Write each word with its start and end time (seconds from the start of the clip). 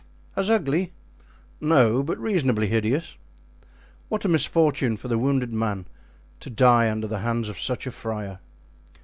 "As 0.35 0.49
ugly?" 0.49 0.93
"No, 1.59 2.01
but 2.01 2.17
reasonably 2.17 2.65
hideous." 2.65 3.17
"What 4.09 4.25
a 4.25 4.27
misfortune 4.27 4.97
for 4.97 5.07
the 5.07 5.19
wounded 5.19 5.53
man 5.53 5.85
to 6.39 6.49
die 6.49 6.89
under 6.89 7.05
the 7.05 7.19
hands 7.19 7.49
of 7.49 7.59
such 7.61 7.85
a 7.85 7.91
friar!" 7.91 8.39